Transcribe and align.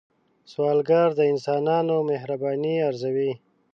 سوالګر 0.51 1.09
د 1.15 1.21
انسانانو 1.31 1.95
مهرباني 2.09 2.75
ارزوي 2.89 3.31